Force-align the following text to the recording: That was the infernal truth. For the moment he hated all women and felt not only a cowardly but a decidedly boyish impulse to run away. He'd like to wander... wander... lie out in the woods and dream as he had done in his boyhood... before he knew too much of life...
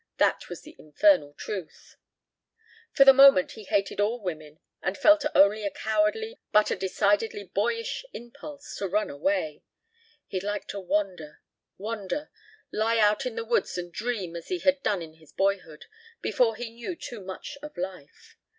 That 0.17 0.49
was 0.49 0.63
the 0.63 0.75
infernal 0.79 1.35
truth. 1.35 1.95
For 2.91 3.05
the 3.05 3.13
moment 3.13 3.51
he 3.51 3.65
hated 3.65 4.01
all 4.01 4.19
women 4.19 4.59
and 4.81 4.97
felt 4.97 5.23
not 5.23 5.35
only 5.35 5.63
a 5.63 5.69
cowardly 5.69 6.39
but 6.51 6.71
a 6.71 6.75
decidedly 6.75 7.43
boyish 7.43 8.03
impulse 8.11 8.75
to 8.77 8.87
run 8.87 9.11
away. 9.11 9.61
He'd 10.25 10.41
like 10.41 10.67
to 10.69 10.79
wander... 10.79 11.43
wander... 11.77 12.31
lie 12.71 12.97
out 12.97 13.27
in 13.27 13.35
the 13.35 13.45
woods 13.45 13.77
and 13.77 13.93
dream 13.93 14.35
as 14.35 14.47
he 14.47 14.57
had 14.57 14.81
done 14.81 15.03
in 15.03 15.17
his 15.17 15.33
boyhood... 15.33 15.85
before 16.19 16.55
he 16.55 16.71
knew 16.73 16.95
too 16.95 17.21
much 17.23 17.59
of 17.61 17.77
life... 17.77 18.37